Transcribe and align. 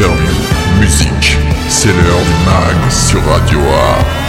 interviews, 0.00 0.80
musique. 0.80 1.36
C'est 1.68 1.88
l'heure 1.88 2.24
du 2.24 2.44
mag 2.46 2.90
sur 2.90 3.22
Radio 3.26 3.58
Axe. 3.58 4.19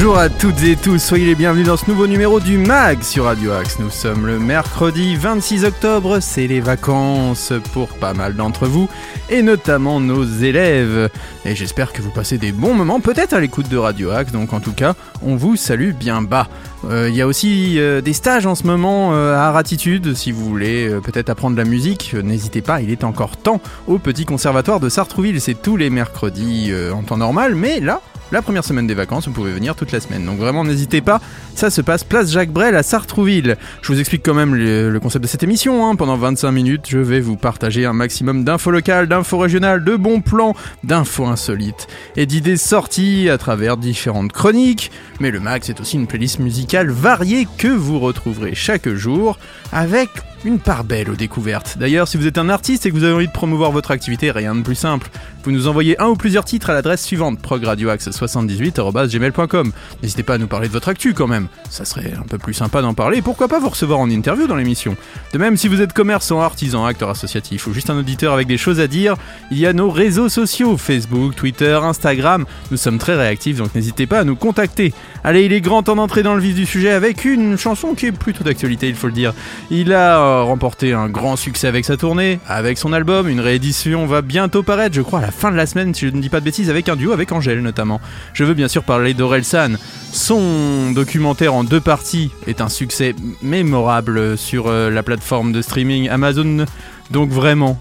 Bonjour 0.00 0.16
à 0.16 0.28
toutes 0.28 0.62
et 0.62 0.76
tous, 0.76 1.00
soyez 1.02 1.26
les 1.26 1.34
bienvenus 1.34 1.66
dans 1.66 1.76
ce 1.76 1.90
nouveau 1.90 2.06
numéro 2.06 2.38
du 2.38 2.56
MAG 2.56 3.02
sur 3.02 3.24
Radio 3.24 3.50
Axe. 3.50 3.80
Nous 3.80 3.90
sommes 3.90 4.28
le 4.28 4.38
mercredi 4.38 5.16
26 5.16 5.64
octobre, 5.64 6.20
c'est 6.20 6.46
les 6.46 6.60
vacances 6.60 7.52
pour 7.72 7.88
pas 7.88 8.14
mal 8.14 8.36
d'entre 8.36 8.66
vous 8.66 8.88
et 9.28 9.42
notamment 9.42 9.98
nos 9.98 10.24
élèves. 10.24 11.10
Et 11.44 11.56
j'espère 11.56 11.92
que 11.92 12.00
vous 12.00 12.12
passez 12.12 12.38
des 12.38 12.52
bons 12.52 12.74
moments, 12.74 13.00
peut-être 13.00 13.32
à 13.32 13.40
l'écoute 13.40 13.68
de 13.68 13.76
Radio 13.76 14.12
Axe, 14.12 14.30
donc 14.30 14.52
en 14.52 14.60
tout 14.60 14.72
cas, 14.72 14.94
on 15.20 15.34
vous 15.34 15.56
salue 15.56 15.90
bien 15.90 16.22
bas. 16.22 16.46
Euh, 16.88 17.08
Il 17.08 17.16
y 17.16 17.20
a 17.20 17.26
aussi 17.26 17.80
euh, 17.80 18.00
des 18.00 18.12
stages 18.12 18.46
en 18.46 18.54
ce 18.54 18.68
moment 18.68 19.14
euh, 19.14 19.34
à 19.34 19.50
Ratitude, 19.50 20.14
si 20.14 20.30
vous 20.30 20.44
voulez 20.48 20.88
euh, 20.88 21.00
peut-être 21.00 21.28
apprendre 21.28 21.56
la 21.56 21.64
musique, 21.64 22.12
euh, 22.14 22.22
n'hésitez 22.22 22.62
pas, 22.62 22.80
il 22.82 22.92
est 22.92 23.02
encore 23.02 23.36
temps 23.36 23.60
au 23.88 23.98
Petit 23.98 24.26
Conservatoire 24.26 24.78
de 24.78 24.88
Sartrouville, 24.88 25.40
c'est 25.40 25.60
tous 25.60 25.76
les 25.76 25.90
mercredis 25.90 26.68
euh, 26.70 26.92
en 26.92 27.02
temps 27.02 27.16
normal, 27.16 27.56
mais 27.56 27.80
là, 27.80 28.00
la 28.30 28.42
première 28.42 28.64
semaine 28.64 28.86
des 28.86 28.94
vacances, 28.94 29.26
vous 29.26 29.32
pouvez 29.32 29.52
venir 29.52 29.74
toute 29.74 29.92
la 29.92 30.00
semaine. 30.00 30.24
Donc 30.24 30.38
vraiment, 30.38 30.64
n'hésitez 30.64 31.00
pas. 31.00 31.20
Ça 31.54 31.70
se 31.70 31.80
passe 31.80 32.04
place 32.04 32.30
Jacques 32.30 32.52
Brel 32.52 32.76
à 32.76 32.82
Sartrouville. 32.82 33.56
Je 33.82 33.92
vous 33.92 33.98
explique 33.98 34.22
quand 34.24 34.34
même 34.34 34.54
le, 34.54 34.98
concept 35.00 35.22
de 35.22 35.28
cette 35.28 35.42
émission. 35.42 35.88
hein. 35.88 35.96
Pendant 35.96 36.16
25 36.16 36.52
minutes, 36.52 36.86
je 36.88 36.98
vais 36.98 37.20
vous 37.20 37.36
partager 37.36 37.86
un 37.86 37.92
maximum 37.92 38.44
d'infos 38.44 38.70
locales, 38.70 39.08
d'infos 39.08 39.38
régionales, 39.38 39.82
de 39.82 39.96
bons 39.96 40.20
plans, 40.20 40.54
d'infos 40.84 41.26
insolites 41.26 41.86
et 42.16 42.26
d'idées 42.26 42.56
sorties 42.56 43.28
à 43.30 43.38
travers 43.38 43.76
différentes 43.76 44.32
chroniques. 44.32 44.90
Mais 45.20 45.30
le 45.30 45.40
Max 45.40 45.66
c'est 45.66 45.80
aussi 45.80 45.96
une 45.96 46.06
playlist 46.06 46.38
musicale 46.38 46.90
variée 46.90 47.46
que 47.58 47.68
vous 47.68 47.98
retrouverez 47.98 48.54
chaque 48.54 48.88
jour 48.88 49.38
avec 49.72 50.08
une 50.44 50.58
part 50.58 50.84
belle 50.84 51.10
aux 51.10 51.16
découvertes. 51.16 51.76
D'ailleurs, 51.78 52.08
si 52.08 52.16
vous 52.16 52.26
êtes 52.26 52.38
un 52.38 52.48
artiste 52.48 52.86
et 52.86 52.90
que 52.90 52.96
vous 52.96 53.04
avez 53.04 53.14
envie 53.14 53.26
de 53.26 53.32
promouvoir 53.32 53.72
votre 53.72 53.90
activité, 53.90 54.30
rien 54.30 54.54
de 54.54 54.62
plus 54.62 54.74
simple. 54.74 55.08
Vous 55.44 55.50
nous 55.50 55.68
envoyez 55.68 56.00
un 56.00 56.08
ou 56.08 56.16
plusieurs 56.16 56.44
titres 56.44 56.70
à 56.70 56.74
l'adresse 56.74 57.02
suivante 57.02 57.40
progradioaxe78@gmail.com. 57.40 59.72
N'hésitez 60.02 60.22
pas 60.22 60.34
à 60.34 60.38
nous 60.38 60.46
parler 60.46 60.68
de 60.68 60.72
votre 60.72 60.88
actu 60.88 61.14
quand 61.14 61.26
même. 61.26 61.48
Ça 61.70 61.84
serait 61.84 62.12
un 62.18 62.22
peu 62.22 62.38
plus 62.38 62.54
sympa 62.54 62.82
d'en 62.82 62.94
parler. 62.94 63.22
Pourquoi 63.22 63.48
pas 63.48 63.58
vous 63.58 63.70
recevoir 63.70 63.98
en 63.98 64.10
interview 64.10 64.46
dans 64.46 64.56
l'émission. 64.56 64.96
De 65.32 65.38
même, 65.38 65.56
si 65.56 65.68
vous 65.68 65.80
êtes 65.80 65.92
commerçant, 65.92 66.40
artisan, 66.40 66.84
acteur 66.84 67.10
associatif 67.10 67.66
ou 67.66 67.72
juste 67.72 67.90
un 67.90 67.98
auditeur 67.98 68.34
avec 68.34 68.46
des 68.46 68.58
choses 68.58 68.80
à 68.80 68.86
dire, 68.86 69.16
il 69.50 69.58
y 69.58 69.66
a 69.66 69.72
nos 69.72 69.90
réseaux 69.90 70.28
sociaux 70.28 70.76
Facebook, 70.76 71.34
Twitter, 71.34 71.78
Instagram. 71.82 72.44
Nous 72.70 72.76
sommes 72.76 72.98
très 72.98 73.16
réactifs, 73.16 73.56
donc 73.56 73.74
n'hésitez 73.74 74.06
pas 74.06 74.20
à 74.20 74.24
nous 74.24 74.36
contacter. 74.36 74.92
Allez, 75.24 75.44
il 75.44 75.52
est 75.52 75.60
grand 75.60 75.82
temps 75.82 75.96
d'entrer 75.96 76.22
dans 76.22 76.34
le 76.34 76.40
vif 76.40 76.54
du 76.54 76.66
sujet 76.66 76.90
avec 76.90 77.24
une 77.24 77.56
chanson 77.56 77.94
qui 77.94 78.06
est 78.06 78.12
plutôt 78.12 78.44
d'actualité, 78.44 78.88
il 78.88 78.94
faut 78.94 79.06
le 79.06 79.14
dire. 79.14 79.32
Il 79.70 79.92
a 79.92 80.18
remporté 80.42 80.92
un 80.92 81.08
grand 81.08 81.36
succès 81.36 81.66
avec 81.66 81.84
sa 81.84 81.96
tournée, 81.96 82.40
avec 82.46 82.78
son 82.78 82.92
album, 82.92 83.28
une 83.28 83.40
réédition 83.40 84.06
va 84.06 84.22
bientôt 84.22 84.62
paraître, 84.62 84.94
je 84.94 85.02
crois, 85.02 85.18
à 85.18 85.22
la 85.22 85.30
fin 85.30 85.50
de 85.50 85.56
la 85.56 85.66
semaine, 85.66 85.94
si 85.94 86.06
je 86.06 86.14
ne 86.14 86.20
dis 86.20 86.28
pas 86.28 86.40
de 86.40 86.44
bêtises, 86.44 86.70
avec 86.70 86.88
un 86.88 86.96
duo 86.96 87.12
avec 87.12 87.32
Angèle 87.32 87.62
notamment. 87.62 88.00
Je 88.32 88.44
veux 88.44 88.54
bien 88.54 88.68
sûr 88.68 88.84
parler 88.84 89.14
d'Orelsan. 89.14 89.76
Son 90.12 90.92
documentaire 90.92 91.54
en 91.54 91.64
deux 91.64 91.80
parties 91.80 92.30
est 92.46 92.60
un 92.60 92.68
succès 92.68 93.14
mémorable 93.42 94.38
sur 94.38 94.66
euh, 94.66 94.90
la 94.90 95.02
plateforme 95.02 95.52
de 95.52 95.62
streaming 95.62 96.08
Amazon, 96.08 96.64
donc 97.10 97.30
vraiment, 97.30 97.78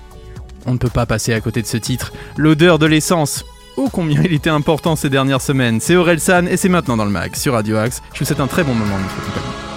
on 0.65 0.73
ne 0.73 0.77
peut 0.77 0.89
pas 0.89 1.05
passer 1.05 1.33
à 1.33 1.41
côté 1.41 1.61
de 1.61 1.67
ce 1.67 1.77
titre. 1.77 2.11
L'odeur 2.35 2.79
de 2.79 2.85
l'essence. 2.85 3.45
Oh 3.77 3.89
combien 3.91 4.21
il 4.23 4.33
était 4.33 4.49
important 4.49 4.95
ces 4.95 5.09
dernières 5.09 5.41
semaines. 5.41 5.79
C'est 5.79 5.95
Orelsan 5.95 6.47
et 6.47 6.57
c'est 6.57 6.69
maintenant 6.69 6.97
dans 6.97 7.05
le 7.05 7.11
mag 7.11 7.35
sur 7.35 7.53
Radio 7.53 7.77
Axe. 7.77 8.01
Je 8.13 8.19
vous 8.19 8.25
souhaite 8.25 8.39
un 8.39 8.47
très 8.47 8.63
bon 8.63 8.73
moment 8.73 8.97
notre 8.97 9.15
compagnie. 9.15 9.76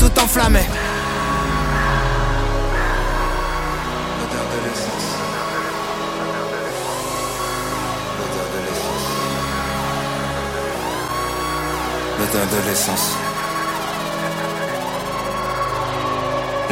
tout 0.00 0.18
enflammé. 0.18 0.60
L'odeur 4.18 4.46
de 4.52 4.58
l'essence. 4.64 5.08
L'odeur 8.18 8.46
de 8.54 8.60
l'essence. 8.66 9.06
L'odeur 12.18 12.46
de 12.46 12.60
l'essence. 12.68 13.29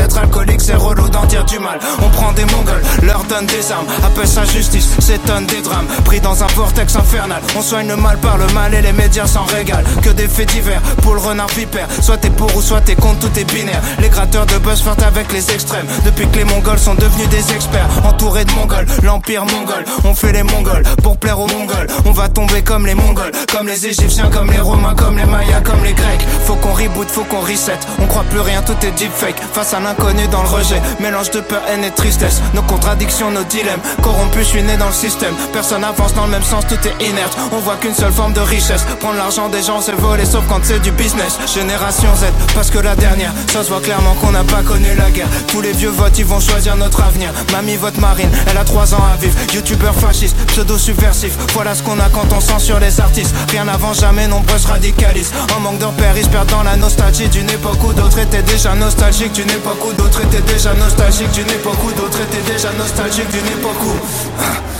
d'être 0.00 0.16
être 0.16 0.22
alcoolique, 0.22 0.60
c'est 0.60 0.74
relou 0.74 1.08
d'en 1.08 1.24
dire 1.26 1.44
du 1.44 1.58
mal. 1.58 1.78
On 2.02 2.08
prend 2.08 2.32
des 2.32 2.44
mongols, 2.46 2.82
leur 3.02 3.22
donne 3.24 3.46
des 3.46 3.70
armes, 3.70 3.86
appelle 4.04 4.26
ça 4.26 4.44
justice, 4.44 4.88
s'étonne 4.98 5.46
des 5.46 5.60
drames. 5.60 5.86
Pris 6.04 6.20
dans 6.20 6.42
un 6.42 6.46
vortex 6.48 6.96
infernal, 6.96 7.42
on 7.56 7.62
soigne 7.62 7.88
le 7.88 7.96
mal 7.96 8.16
par 8.18 8.38
le 8.38 8.46
mal 8.48 8.74
et 8.74 8.82
les 8.82 8.92
médias 8.92 9.26
s'en 9.26 9.44
régalent. 9.44 9.84
Que 10.02 10.10
des 10.10 10.28
faits 10.28 10.48
divers, 10.48 10.80
pour 11.02 11.14
le 11.14 11.20
renard 11.20 11.48
vipère. 11.48 11.86
Soit 12.00 12.16
t'es 12.18 12.30
pour 12.30 12.54
ou 12.56 12.62
soit 12.62 12.80
t'es 12.80 12.96
contre, 12.96 13.20
tout 13.20 13.38
est 13.38 13.44
binaire. 13.44 13.82
Les 13.98 14.08
gratteurs 14.08 14.46
de 14.46 14.56
buzz 14.58 14.80
flirtent 14.80 15.02
avec 15.02 15.32
les 15.32 15.50
extrêmes. 15.50 15.86
Depuis 16.04 16.26
que 16.28 16.38
les 16.38 16.44
mongols 16.44 16.78
sont 16.78 16.94
devenus 16.94 17.28
des 17.28 17.52
experts, 17.52 17.88
entourés 18.04 18.44
de 18.44 18.52
mongols, 18.52 18.86
l'empire 19.02 19.44
mongol. 19.44 19.84
On 20.04 20.14
fait 20.14 20.32
les 20.32 20.42
mongols 20.42 20.84
pour 21.02 21.18
plaire 21.18 21.38
aux 21.38 21.48
mongols. 21.48 21.88
On 22.06 22.12
va 22.12 22.28
tomber 22.28 22.62
comme 22.62 22.86
les 22.86 22.94
mongols, 22.94 23.32
comme 23.52 23.66
les 23.66 23.86
égyptiens, 23.86 24.30
comme 24.30 24.50
les 24.50 24.60
romains, 24.60 24.94
comme 24.94 25.18
les 25.18 25.26
mayas, 25.26 25.60
comme 25.60 25.82
les 25.84 25.92
grecs. 25.92 26.26
Faut 26.46 26.56
qu'on 26.56 26.72
reboot, 26.72 27.08
faut 27.10 27.24
qu'on 27.24 27.40
reset. 27.40 27.78
On 27.98 28.06
croit 28.06 28.24
plus 28.30 28.40
rien, 28.40 28.62
tout 28.62 28.76
est 28.82 28.92
deepfake. 28.92 29.36
Face 29.52 29.74
à 29.74 29.80
l'inconnu 29.90 30.28
dans 30.28 30.42
le 30.42 30.48
rejet, 30.48 30.80
mélange 31.00 31.30
de 31.30 31.40
peur, 31.40 31.62
haine 31.68 31.84
et 31.84 31.90
tristesse. 31.90 32.40
Nos 32.54 32.62
contradictions, 32.62 33.30
nos 33.30 33.42
dilemmes. 33.44 33.80
Corrompus, 34.02 34.42
je 34.42 34.48
suis 34.48 34.62
né 34.62 34.76
dans 34.76 34.86
le 34.86 34.92
système. 34.92 35.34
Personne 35.52 35.82
avance 35.82 36.14
dans 36.14 36.26
le 36.26 36.30
même 36.30 36.44
sens, 36.44 36.64
tout 36.68 36.78
est 36.86 37.04
inerte. 37.04 37.36
On 37.52 37.58
voit 37.58 37.76
qu'une 37.76 37.94
seule 37.94 38.12
forme 38.12 38.32
de 38.32 38.40
richesse. 38.40 38.84
Prendre 39.00 39.16
l'argent 39.16 39.48
des 39.48 39.62
gens, 39.62 39.80
c'est 39.80 39.92
voler, 39.92 40.24
sauf 40.24 40.44
quand 40.48 40.60
c'est 40.62 40.78
du 40.80 40.92
business. 40.92 41.38
Génération 41.52 42.14
Z, 42.14 42.26
parce 42.54 42.70
que 42.70 42.78
la 42.78 42.94
dernière, 42.94 43.32
ça 43.52 43.64
se 43.64 43.70
voit 43.70 43.80
clairement 43.80 44.14
qu'on 44.20 44.30
n'a 44.30 44.44
pas 44.44 44.62
connu 44.62 44.94
la 44.96 45.10
guerre. 45.10 45.28
Tous 45.48 45.60
les 45.60 45.72
vieux 45.72 45.90
votes, 45.90 46.18
ils 46.18 46.24
vont 46.24 46.40
choisir 46.40 46.76
notre 46.76 47.02
avenir. 47.02 47.30
Mamie 47.52 47.76
vote 47.76 47.98
marine, 47.98 48.30
elle 48.48 48.58
a 48.58 48.64
3 48.64 48.94
ans 48.94 49.04
à 49.12 49.16
vivre. 49.16 49.36
Youtubeur 49.52 49.94
fasciste, 49.94 50.36
pseudo 50.46 50.78
subversif. 50.78 51.36
Voilà 51.54 51.74
ce 51.74 51.82
qu'on 51.82 51.98
a 51.98 52.08
quand 52.10 52.32
on 52.32 52.40
censure 52.40 52.78
les 52.78 53.00
artistes. 53.00 53.34
Rien 53.50 53.64
n'avance 53.64 54.00
jamais, 54.00 54.28
nombreux 54.28 54.58
se 54.58 54.68
radicalisent. 54.68 55.32
En 55.56 55.60
manque 55.60 55.78
de 55.78 55.86
repères, 55.86 56.16
ils 56.16 56.24
se 56.24 56.28
perdent 56.28 56.50
dans 56.50 56.62
la 56.62 56.76
nostalgie 56.76 57.28
d'une 57.28 57.50
époque 57.50 57.82
où 57.82 57.92
d'autres 57.92 58.18
étaient 58.18 58.42
déjà 58.42 58.74
nostalgiques. 58.74 59.32
D'une 59.32 59.50
époque 59.50 59.79
d'autres 59.96 60.22
étaient 60.22 60.52
déjà 60.52 60.74
nostalgiques. 60.74 61.30
D'une 61.32 61.50
époque 61.50 61.82
où 61.84 61.92
d'autres 61.92 62.20
étaient 62.20 62.52
déjà 62.52 62.72
nostalgiques. 62.72 63.30
D'une 63.30 63.46
époque 63.46 63.82
où. 63.84 64.79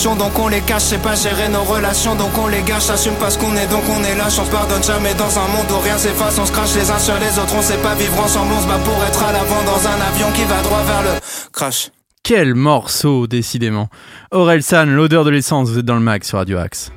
donc 0.01 0.39
on 0.39 0.47
les 0.47 0.61
cache, 0.61 0.81
c'est 0.81 1.01
pas 1.01 1.13
gérer 1.13 1.47
nos 1.49 1.61
relations, 1.61 2.15
donc 2.15 2.35
on 2.35 2.47
les 2.47 2.63
gâche, 2.63 2.89
assume 2.89 3.13
pas 3.15 3.29
ce 3.29 3.37
qu'on 3.37 3.55
est, 3.55 3.67
donc 3.67 3.83
on 3.87 4.03
est 4.03 4.15
lâche, 4.15 4.39
on 4.39 4.45
se 4.45 4.49
pardonne 4.49 4.83
jamais 4.83 5.13
dans 5.13 5.37
un 5.37 5.47
monde 5.47 5.69
où 5.69 5.79
rien 5.79 5.95
s'efface, 5.95 6.39
on 6.39 6.45
se 6.45 6.51
crache 6.51 6.73
les 6.73 6.89
uns 6.89 6.97
sur 6.97 7.13
les 7.19 7.37
autres, 7.37 7.53
on 7.55 7.61
sait 7.61 7.77
pas 7.77 7.93
vivre 7.93 8.19
ensemble, 8.19 8.51
on 8.57 8.61
se 8.61 8.67
bat 8.67 8.79
pour 8.83 8.95
être 9.05 9.23
à 9.23 9.31
l'avant 9.31 9.61
dans 9.63 9.87
un 9.87 10.01
avion 10.01 10.31
qui 10.33 10.43
va 10.45 10.59
droit 10.61 10.81
vers 10.87 11.03
le 11.03 11.19
crash. 11.53 11.91
Quel 12.23 12.55
morceau, 12.55 13.27
décidément. 13.27 13.89
Aurel 14.31 14.63
San, 14.63 14.89
l'odeur 14.89 15.23
de 15.23 15.29
l'essence, 15.29 15.69
vous 15.69 15.77
êtes 15.77 15.85
dans 15.85 15.95
le 15.95 16.01
mag 16.01 16.23
sur 16.23 16.39
Radio 16.39 16.57
Axe. 16.57 16.91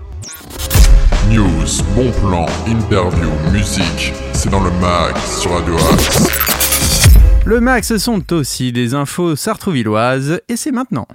News, 1.28 1.82
bon 1.94 2.10
plan, 2.22 2.46
interview, 2.66 3.30
musique, 3.52 4.14
c'est 4.32 4.50
dans 4.50 4.60
le 4.60 4.70
mag 4.80 5.14
sur 5.26 5.52
Radio 5.52 5.74
Axe. 5.92 6.28
Le 7.44 7.60
mag, 7.60 7.82
ce 7.82 7.98
sont 7.98 8.32
aussi 8.32 8.72
des 8.72 8.94
infos 8.94 9.36
sartrouvilloises, 9.36 10.40
et 10.48 10.56
c'est 10.56 10.72
maintenant. 10.72 11.06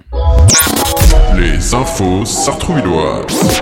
Les 1.36 1.74
infos 1.74 2.24
sartrouvilloises. 2.24 3.60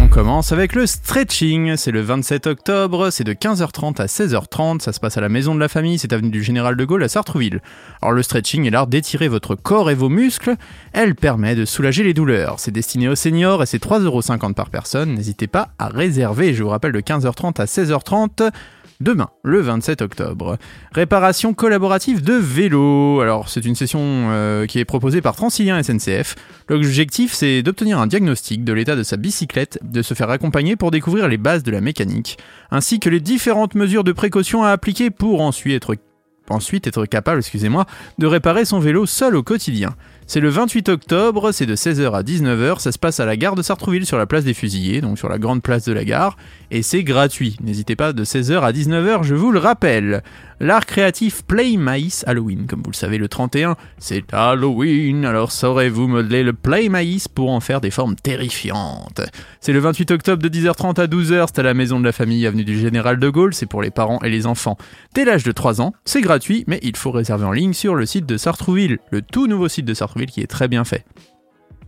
On 0.00 0.08
commence 0.08 0.52
avec 0.52 0.74
le 0.74 0.86
stretching. 0.86 1.76
C'est 1.76 1.90
le 1.90 2.00
27 2.00 2.46
octobre, 2.46 3.10
c'est 3.10 3.24
de 3.24 3.32
15h30 3.32 4.00
à 4.00 4.06
16h30. 4.06 4.80
Ça 4.80 4.92
se 4.92 5.00
passe 5.00 5.16
à 5.16 5.20
la 5.20 5.28
maison 5.28 5.54
de 5.54 5.60
la 5.60 5.68
famille, 5.68 5.98
c'est 5.98 6.12
avenue 6.12 6.30
du 6.30 6.42
Général 6.42 6.76
de 6.76 6.84
Gaulle 6.84 7.02
à 7.02 7.08
Sartrouville. 7.08 7.60
Alors 8.02 8.12
le 8.12 8.22
stretching 8.22 8.66
est 8.66 8.70
l'art 8.70 8.86
d'étirer 8.86 9.28
votre 9.28 9.54
corps 9.54 9.90
et 9.90 9.94
vos 9.94 10.08
muscles. 10.08 10.54
Elle 10.92 11.14
permet 11.14 11.54
de 11.54 11.64
soulager 11.64 12.02
les 12.02 12.14
douleurs. 12.14 12.56
C'est 12.58 12.70
destiné 12.70 13.08
aux 13.08 13.16
seniors 13.16 13.62
et 13.62 13.66
c'est 13.66 13.82
3,50€ 13.82 14.54
par 14.54 14.70
personne. 14.70 15.14
N'hésitez 15.14 15.46
pas 15.46 15.68
à 15.78 15.88
réserver. 15.88 16.54
Je 16.54 16.62
vous 16.62 16.70
rappelle 16.70 16.92
de 16.92 17.00
15h30 17.00 17.60
à 17.60 17.64
16h30 17.64 18.50
demain, 19.00 19.28
le 19.42 19.60
27 19.60 20.02
octobre. 20.02 20.58
Réparation 20.92 21.54
collaborative 21.54 22.22
de 22.22 22.34
vélo. 22.34 23.20
Alors, 23.20 23.48
c'est 23.48 23.64
une 23.64 23.74
session 23.74 24.00
euh, 24.02 24.66
qui 24.66 24.78
est 24.78 24.84
proposée 24.84 25.20
par 25.20 25.36
Transilien 25.36 25.82
SNCF. 25.82 26.36
L'objectif, 26.68 27.32
c'est 27.32 27.62
d'obtenir 27.62 27.98
un 27.98 28.06
diagnostic 28.06 28.64
de 28.64 28.72
l'état 28.72 28.96
de 28.96 29.02
sa 29.02 29.16
bicyclette, 29.16 29.78
de 29.82 30.02
se 30.02 30.14
faire 30.14 30.30
accompagner 30.30 30.76
pour 30.76 30.90
découvrir 30.90 31.28
les 31.28 31.38
bases 31.38 31.62
de 31.62 31.70
la 31.70 31.80
mécanique, 31.80 32.38
ainsi 32.70 33.00
que 33.00 33.08
les 33.08 33.20
différentes 33.20 33.74
mesures 33.74 34.04
de 34.04 34.12
précaution 34.12 34.62
à 34.62 34.70
appliquer 34.70 35.10
pour 35.10 35.40
ensuite 35.40 35.74
être, 35.74 35.96
ensuite 36.48 36.90
capable, 37.08 37.38
excusez-moi, 37.38 37.86
de 38.18 38.26
réparer 38.26 38.64
son 38.64 38.78
vélo 38.78 39.06
seul 39.06 39.36
au 39.36 39.42
quotidien. 39.42 39.94
C'est 40.28 40.40
le 40.40 40.48
28 40.48 40.88
octobre, 40.88 41.52
c'est 41.52 41.66
de 41.66 41.76
16h 41.76 42.12
à 42.12 42.22
19h, 42.24 42.80
ça 42.80 42.90
se 42.90 42.98
passe 42.98 43.20
à 43.20 43.26
la 43.26 43.36
gare 43.36 43.54
de 43.54 43.62
Sartrouville 43.62 44.06
sur 44.06 44.18
la 44.18 44.26
place 44.26 44.42
des 44.42 44.54
Fusillés, 44.54 45.00
donc 45.00 45.18
sur 45.18 45.28
la 45.28 45.38
grande 45.38 45.62
place 45.62 45.84
de 45.84 45.92
la 45.92 46.04
gare, 46.04 46.36
et 46.72 46.82
c'est 46.82 47.04
gratuit. 47.04 47.56
N'hésitez 47.62 47.94
pas 47.94 48.12
de 48.12 48.24
16h 48.24 48.60
à 48.60 48.72
19h, 48.72 49.22
je 49.22 49.36
vous 49.36 49.52
le 49.52 49.60
rappelle. 49.60 50.24
L'art 50.58 50.86
créatif 50.86 51.44
Play 51.44 51.76
Maïs 51.76 52.24
Halloween, 52.26 52.66
comme 52.66 52.82
vous 52.82 52.90
le 52.90 52.96
savez, 52.96 53.18
le 53.18 53.28
31, 53.28 53.76
c'est 53.98 54.24
Halloween, 54.32 55.24
alors 55.24 55.52
saurez-vous 55.52 56.08
modeler 56.08 56.42
le 56.42 56.54
Play 56.54 56.88
Maïs 56.88 57.28
pour 57.28 57.50
en 57.50 57.60
faire 57.60 57.80
des 57.80 57.92
formes 57.92 58.16
terrifiantes? 58.16 59.20
C'est 59.60 59.72
le 59.72 59.78
28 59.78 60.10
octobre 60.10 60.42
de 60.42 60.48
10h30 60.48 61.00
à 61.00 61.06
12h, 61.06 61.46
c'est 61.54 61.60
à 61.60 61.62
la 61.62 61.74
maison 61.74 62.00
de 62.00 62.04
la 62.04 62.12
famille, 62.12 62.46
avenue 62.48 62.64
du 62.64 62.80
Général 62.80 63.20
de 63.20 63.28
Gaulle, 63.28 63.54
c'est 63.54 63.66
pour 63.66 63.80
les 63.80 63.90
parents 63.90 64.18
et 64.24 64.28
les 64.28 64.46
enfants. 64.46 64.76
Dès 65.14 65.24
l'âge 65.24 65.44
de 65.44 65.52
3 65.52 65.80
ans, 65.80 65.92
c'est 66.04 66.20
gratuit, 66.20 66.64
mais 66.66 66.80
il 66.82 66.96
faut 66.96 67.12
réserver 67.12 67.44
en 67.44 67.52
ligne 67.52 67.74
sur 67.74 67.94
le 67.94 68.06
site 68.06 68.26
de 68.26 68.36
Sartrouville, 68.36 68.98
le 69.12 69.22
tout 69.22 69.46
nouveau 69.46 69.68
site 69.68 69.84
de 69.84 69.94
Sartrouville 69.94 70.15
qui 70.24 70.40
est 70.40 70.46
très 70.46 70.68
bien 70.68 70.84
fait. 70.84 71.04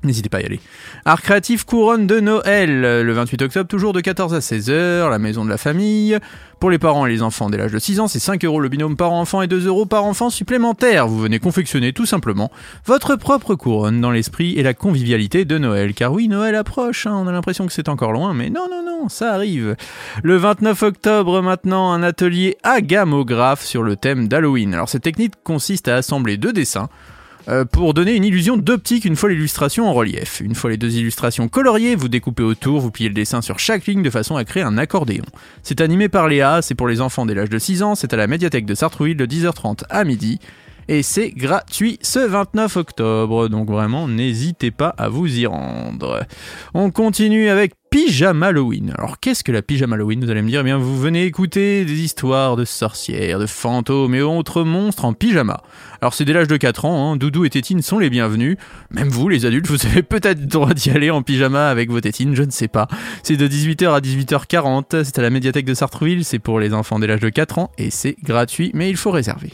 N'hésitez 0.05 0.29
pas 0.29 0.39
à 0.39 0.43
y 0.43 0.45
aller. 0.45 0.61
Art 1.05 1.23
créatif 1.23 1.65
couronne 1.65 2.07
de 2.07 2.21
Noël, 2.21 2.83
le 2.83 3.13
28 3.13 3.43
octobre, 3.43 3.69
toujours 3.69 3.93
de 3.93 4.01
14 4.01 4.33
à 4.33 4.39
16h, 4.39 5.11
la 5.11 5.19
maison 5.19 5.45
de 5.45 5.51
la 5.51 5.59
famille. 5.59 6.17
Pour 6.61 6.71
les 6.71 6.79
parents 6.79 7.07
et 7.07 7.11
les 7.11 7.23
enfants 7.23 7.51
dès 7.51 7.59
l'âge 7.59 7.73
de 7.73 7.81
6 7.81 7.99
ans, 7.99 8.07
c'est 8.07 8.21
5 8.21 8.45
euros 8.45 8.61
le 8.61 8.69
binôme 8.69 8.97
par 8.97 9.13
enfant 9.13 9.43
et 9.43 9.49
2 9.49 9.67
euros 9.67 9.87
par 9.87 10.05
enfant 10.05 10.31
supplémentaire. 10.31 11.09
Vous 11.09 11.19
venez 11.19 11.41
confectionner 11.41 11.93
tout 11.93 12.07
simplement 12.07 12.53
votre 12.85 13.17
propre 13.17 13.57
couronne 13.57 14.01
dans 14.01 14.13
l'esprit 14.13 14.55
et 14.57 14.63
la 14.63 14.73
convivialité 14.73 15.45
de 15.45 15.59
Noël. 15.59 15.95
Car 15.95 16.13
oui, 16.13 16.29
Noël 16.29 16.55
approche, 16.55 17.09
hein, 17.09 17.15
on 17.17 17.27
a 17.27 17.33
l'impression 17.33 17.67
que 17.67 17.73
c'est 17.73 17.89
encore 17.89 18.13
loin, 18.13 18.35
mais 18.35 18.51
non, 18.51 18.67
non, 18.71 18.85
non, 18.85 19.09
ça 19.09 19.35
arrive. 19.35 19.75
Le 20.23 20.37
29 20.37 20.81
octobre 20.85 21.43
maintenant, 21.43 21.91
un 21.93 22.05
atelier 22.05 22.57
à 22.63 22.81
gamographe 22.83 23.65
sur 23.65 23.83
le 23.83 23.97
thème 23.97 24.29
d'Halloween. 24.29 24.75
Alors 24.75 24.89
cette 24.89 25.03
technique 25.03 25.35
consiste 25.43 25.89
à 25.89 25.97
assembler 25.97 26.37
deux 26.37 26.53
dessins 26.53 26.89
pour 27.73 27.95
donner 27.95 28.15
une 28.15 28.25
illusion 28.25 28.57
d'optique 28.57 29.05
une 29.05 29.17
fois 29.17 29.31
l'illustration 29.31 29.89
en 29.89 29.95
relief. 29.95 30.41
Une 30.41 30.55
fois 30.55 30.71
les 30.71 30.77
deux 30.77 30.97
illustrations 30.97 31.49
coloriées, 31.49 31.95
vous 31.95 32.09
découpez 32.09 32.43
autour, 32.43 32.81
vous 32.81 32.91
pliez 32.91 33.09
le 33.09 33.15
dessin 33.15 33.43
sur 33.43 33.59
chaque 33.59 33.87
ligne 33.87 34.03
de 34.03 34.11
façon 34.11 34.37
à 34.37 34.45
créer 34.45 34.63
un 34.63 34.79
accordéon. 34.79 35.25
C'est 35.63 35.81
animé 35.81 36.09
par 36.09 36.29
Léa, 36.29 36.63
c'est 36.63 36.75
pour 36.75 36.89
les 36.89 37.01
enfants 37.01 37.27
dès 37.27 37.35
l'âge 37.35 37.51
de 37.51 37.59
6 37.59 37.83
ans, 37.83 37.95
c'est 37.95 38.13
à 38.13 38.17
la 38.17 38.27
médiathèque 38.27 38.67
de 38.67 38.75
Sartrouville 38.75 39.17
de 39.17 39.27
10h30 39.27 39.85
à 39.89 40.05
midi. 40.05 40.39
Et 40.91 41.03
c'est 41.03 41.31
gratuit 41.31 41.99
ce 42.01 42.19
29 42.19 42.79
octobre, 42.79 43.49
donc 43.49 43.69
vraiment 43.69 44.09
n'hésitez 44.09 44.71
pas 44.71 44.95
à 44.97 45.11
vous 45.11 45.39
y 45.39 45.45
rendre. 45.45 46.25
On 46.73 46.91
continue 46.91 47.51
avec 47.51 47.73
Pyjama 47.91 48.49
Halloween. 48.49 48.93
Alors 48.99 49.19
qu'est-ce 49.19 49.43
que 49.43 49.53
la 49.53 49.63
Pyjama 49.63 49.97
Halloween 49.97 50.25
Vous 50.25 50.31
allez 50.31 50.43
me 50.43 50.49
dire, 50.49 50.61
eh 50.61 50.65
bien 50.65 50.77
vous 50.77 50.99
venez 50.99 51.25
écouter 51.25 51.85
des 51.85 52.01
histoires 52.01 52.57
de 52.57 52.65
sorcières, 52.65 53.39
de 53.39 53.47
fantômes 53.47 54.15
et 54.15 54.21
autres 54.21 54.63
monstres 54.63 55.05
en 55.05 55.15
pyjama. 55.15 55.63
Alors 56.01 56.13
c'est 56.13 56.25
dès 56.25 56.33
l'âge 56.33 56.49
de 56.49 56.57
4 56.57 56.85
ans, 56.85 57.13
hein, 57.13 57.17
Doudou 57.17 57.45
et 57.45 57.51
Tétine 57.51 57.81
sont 57.81 57.99
les 57.99 58.11
bienvenus. 58.11 58.57
Même 58.91 59.09
vous, 59.09 59.29
les 59.29 59.47
adultes, 59.47 59.69
vous 59.69 59.87
avez 59.87 60.03
peut-être 60.03 60.47
droit 60.47 60.75
d'y 60.75 60.91
aller 60.91 61.11
en 61.11 61.23
pyjama 61.23 61.69
avec 61.71 61.91
vos 61.91 62.01
tétines, 62.01 62.35
je 62.35 62.43
ne 62.43 62.51
sais 62.51 62.69
pas. 62.69 62.89
C'est 63.23 63.37
de 63.37 63.49
18h 63.49 63.89
à 63.95 64.01
18h40, 64.01 65.05
c'est 65.05 65.19
à 65.19 65.23
la 65.23 65.31
médiathèque 65.31 65.67
de 65.67 65.75
Sartrouville, 65.75 66.25
c'est 66.25 66.39
pour 66.39 66.61
les 66.61 66.75
enfants 66.75 66.99
dès 66.99 67.07
l'âge 67.07 67.21
de 67.21 67.31
4 67.31 67.59
ans 67.59 67.71
et 67.79 67.91
c'est 67.91 68.17
gratuit, 68.23 68.71
mais 68.75 68.91
il 68.91 68.97
faut 68.97 69.11
réserver. 69.11 69.53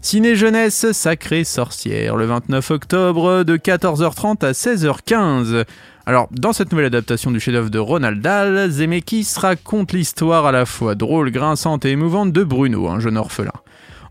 Ciné 0.00 0.36
Jeunesse 0.36 0.92
Sacrée 0.92 1.42
Sorcière, 1.42 2.16
le 2.16 2.24
29 2.24 2.70
octobre 2.70 3.42
de 3.42 3.56
14h30 3.56 4.44
à 4.44 4.52
16h15. 4.52 5.64
Alors, 6.06 6.28
dans 6.30 6.52
cette 6.52 6.70
nouvelle 6.70 6.86
adaptation 6.86 7.32
du 7.32 7.40
chef-d'œuvre 7.40 7.68
de 7.68 7.80
Ronald 7.80 8.22
Dahl, 8.22 8.70
Zemeckis 8.70 9.26
raconte 9.36 9.92
l'histoire 9.92 10.46
à 10.46 10.52
la 10.52 10.66
fois 10.66 10.94
drôle, 10.94 11.32
grinçante 11.32 11.84
et 11.84 11.90
émouvante 11.90 12.32
de 12.32 12.44
Bruno, 12.44 12.88
un 12.88 13.00
jeune 13.00 13.18
orphelin. 13.18 13.52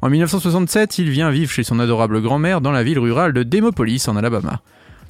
En 0.01 0.10
1967, 0.10 1.00
il 1.00 1.10
vient 1.10 1.32
vivre 1.32 1.51
chez 1.51 1.63
son 1.63 1.79
adorable 1.79 2.22
grand-mère 2.22 2.60
dans 2.60 2.74
la 2.74 2.84
ville 2.84 3.00
rurale 3.00 3.32
de 3.32 3.44
Demopolis, 3.44 4.08
en 4.10 4.17
Alabama. 4.17 4.62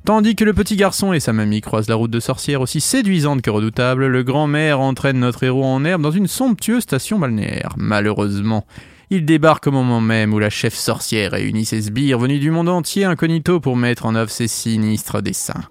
Tandis 0.06 0.36
que 0.36 0.46
le 0.46 0.54
petit 0.54 0.76
garçon 0.76 1.12
et 1.12 1.20
sa 1.20 1.34
mamie 1.34 1.62
croisent 1.62 1.90
la 1.90 1.96
route 1.96 2.12
de 2.12 2.20
sorcière 2.20 2.62
aussi 2.62 2.82
séduisante 2.82 3.42
que 3.42 3.50
redoutable, 3.50 4.06
le 4.06 4.24
grand-mère 4.24 4.80
entraîne 4.80 5.20
notre 5.20 5.44
héros 5.44 5.66
en 5.66 5.84
herbe 5.84 6.04
dans 6.04 6.12
une 6.12 6.28
somptueuse 6.28 6.84
station 6.84 7.18
balnéaire. 7.20 7.74
Malheureusement, 7.78 8.66
Il 9.10 9.24
débarque 9.24 9.68
au 9.68 9.72
moment 9.72 10.02
même 10.02 10.34
où 10.34 10.40
la 10.40 10.50
chef 10.50 10.74
sorcière 10.74 11.32
réunit 11.32 11.64
ses 11.64 11.84
sbires 11.84 12.20
venus 12.20 12.42
du 12.42 12.52
monde 12.52 12.68
entier 12.68 13.06
incognito 13.06 13.62
pour 13.62 13.78
mettre 13.78 14.06
en 14.06 14.16
œuvre 14.16 14.30
ses 14.30 14.50
sinistres 14.50 15.22
dessins. 15.22 15.64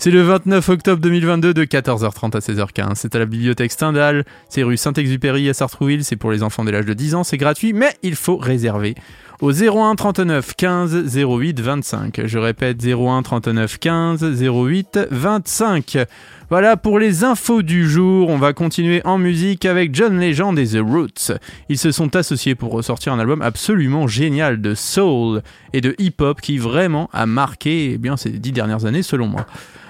C'est 0.00 0.10
le 0.10 0.22
29 0.22 0.68
octobre 0.68 1.00
2022 1.00 1.54
de 1.54 1.64
14h30 1.64 2.36
à 2.36 2.40
16h15. 2.40 2.94
C'est 2.96 3.14
à 3.14 3.20
la 3.20 3.26
bibliothèque 3.26 3.70
Stendhal, 3.70 4.24
c'est 4.48 4.64
rue 4.64 4.76
Saint-Exupéry 4.76 5.48
à 5.48 5.54
Sartrouville, 5.54 6.04
c'est 6.04 6.16
pour 6.16 6.32
les 6.32 6.42
enfants 6.42 6.64
dès 6.64 6.72
l'âge 6.72 6.84
de 6.84 6.94
10 6.94 7.14
ans, 7.14 7.22
c'est 7.22 7.36
gratuit, 7.36 7.72
mais 7.72 7.94
il 8.02 8.16
faut 8.16 8.36
réserver 8.36 8.96
au 9.40 9.52
01 9.52 9.94
39 9.94 10.54
15 10.54 11.16
08 11.16 11.60
25. 11.60 12.20
Je 12.24 12.38
répète 12.38 12.84
01 12.84 13.22
39 13.22 13.78
15 13.78 14.42
08 14.42 14.98
25. 15.10 15.98
Voilà 16.50 16.76
pour 16.76 16.98
les 16.98 17.24
infos 17.24 17.62
du 17.62 17.88
jour. 17.88 18.28
On 18.28 18.36
va 18.36 18.52
continuer 18.52 19.00
en 19.04 19.18
musique 19.18 19.64
avec 19.64 19.94
John 19.94 20.18
Legend 20.20 20.58
et 20.58 20.66
The 20.66 20.80
Roots. 20.80 21.32
Ils 21.68 21.78
se 21.78 21.92
sont 21.92 22.16
associés 22.16 22.54
pour 22.54 22.72
ressortir 22.72 23.12
un 23.12 23.18
album 23.18 23.40
absolument 23.40 24.06
génial 24.06 24.60
de 24.60 24.74
soul 24.74 25.42
et 25.72 25.80
de 25.80 25.94
hip-hop 25.98 26.40
qui 26.40 26.58
vraiment 26.58 27.08
a 27.12 27.26
marqué 27.26 27.92
eh 27.94 27.98
bien, 27.98 28.16
ces 28.16 28.30
dix 28.30 28.52
dernières 28.52 28.84
années 28.84 29.02
selon 29.02 29.26
moi. 29.26 29.46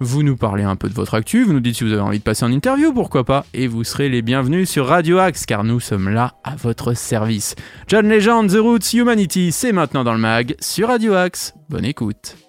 vous 0.00 0.22
nous 0.22 0.36
parlez 0.36 0.64
un 0.64 0.76
peu 0.76 0.88
de 0.88 0.94
votre 0.94 1.14
actu, 1.14 1.44
vous 1.44 1.52
nous 1.52 1.60
dites 1.60 1.76
si 1.76 1.84
vous 1.84 1.92
avez 1.92 2.02
envie 2.02 2.18
de 2.18 2.24
passer 2.24 2.44
en 2.44 2.52
interview, 2.52 2.92
pourquoi 2.92 3.24
pas, 3.24 3.46
et 3.54 3.66
vous 3.66 3.84
serez 3.84 4.08
les 4.08 4.22
bienvenus 4.22 4.68
sur 4.68 4.86
Radio 4.86 5.18
Axe, 5.18 5.46
car 5.46 5.64
nous 5.64 5.80
sommes 5.80 6.10
là 6.10 6.34
à 6.44 6.56
votre 6.56 6.94
service. 6.94 7.54
John 7.88 8.08
Legend, 8.08 8.50
The 8.50 8.58
Roots, 8.58 8.92
Humanity, 8.92 9.52
c'est 9.52 9.72
maintenant 9.72 10.04
dans 10.04 10.12
le 10.12 10.18
mag 10.18 10.56
sur 10.60 10.88
Radio 10.88 11.14
Axe. 11.14 11.54
Bonne 11.70 11.84
écoute. 11.84 12.43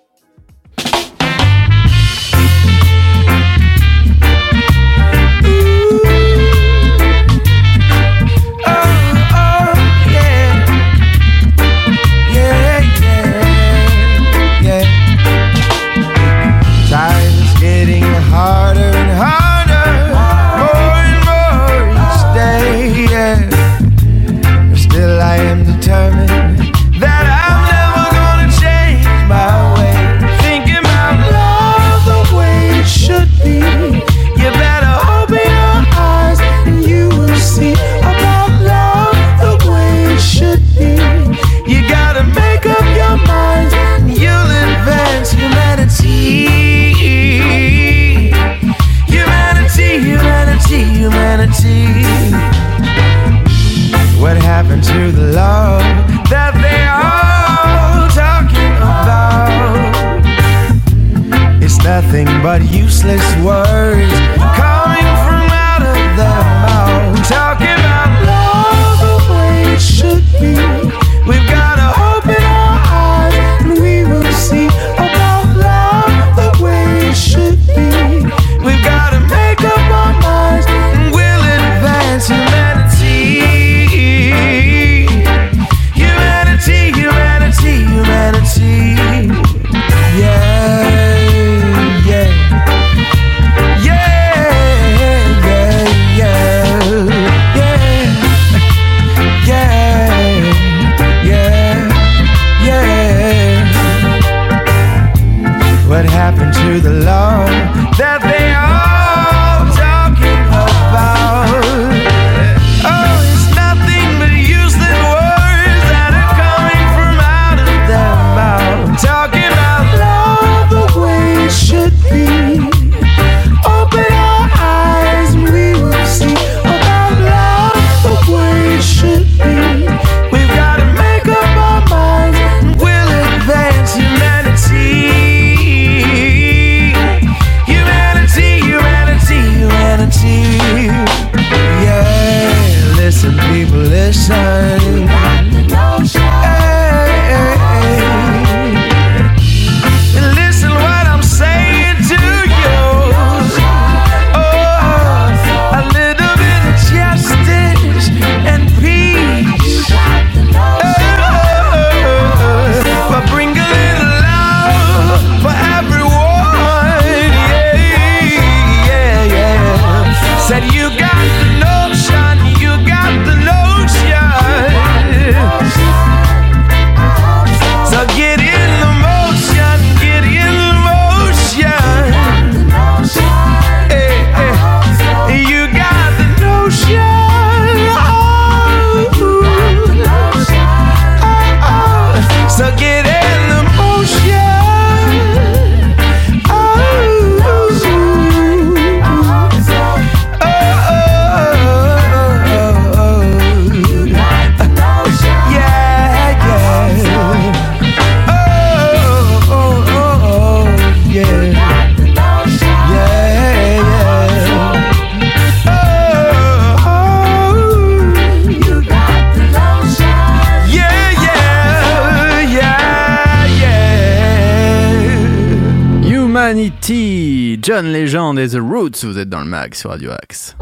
Humanity, 226.45 227.57
John 227.59 227.91
Legend 227.91 228.37
et 228.37 228.49
The 228.49 228.59
Roots, 228.59 229.03
vous 229.03 229.17
êtes 229.17 229.29
dans 229.29 229.39
le 229.39 229.47
mag 229.47 229.73
sur 229.73 229.89
Radio 229.89 230.11
Axe. 230.11 230.55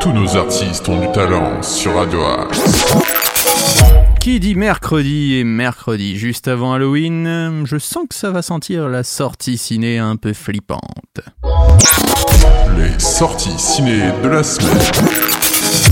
Tous 0.00 0.12
nos 0.12 0.36
artistes 0.36 0.88
ont 0.88 0.98
du 0.98 1.12
talent 1.12 1.62
sur 1.62 1.94
Radio 1.94 2.24
Axe. 2.24 2.92
Qui 4.18 4.40
dit 4.40 4.56
mercredi 4.56 5.36
et 5.36 5.44
mercredi 5.44 6.18
juste 6.18 6.48
avant 6.48 6.72
Halloween, 6.72 7.62
je 7.64 7.78
sens 7.78 8.06
que 8.08 8.16
ça 8.16 8.32
va 8.32 8.42
sentir 8.42 8.88
la 8.88 9.04
sortie 9.04 9.56
ciné 9.56 9.98
un 10.00 10.16
peu 10.16 10.32
flippante. 10.32 11.20
Les 12.76 12.98
sorties 12.98 13.56
ciné 13.56 14.10
de 14.20 14.28
la 14.30 14.42
semaine. 14.42 15.33